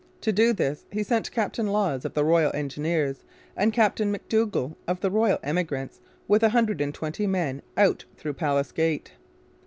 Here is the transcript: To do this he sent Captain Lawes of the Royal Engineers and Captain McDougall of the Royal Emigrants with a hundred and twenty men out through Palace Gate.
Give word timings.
To 0.21 0.31
do 0.31 0.51
this 0.51 0.83
he 0.91 1.03
sent 1.03 1.29
Captain 1.31 1.67
Lawes 1.67 2.05
of 2.05 2.15
the 2.15 2.25
Royal 2.25 2.49
Engineers 2.55 3.23
and 3.55 3.71
Captain 3.71 4.11
McDougall 4.11 4.75
of 4.87 4.99
the 4.99 5.11
Royal 5.11 5.37
Emigrants 5.43 6.01
with 6.27 6.41
a 6.41 6.49
hundred 6.49 6.81
and 6.81 6.91
twenty 6.91 7.27
men 7.27 7.61
out 7.77 8.05
through 8.17 8.33
Palace 8.33 8.71
Gate. 8.71 9.11